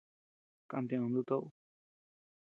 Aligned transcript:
Kantèd 0.69 0.99
nuku 1.01 1.21
toʼod. 1.29 1.45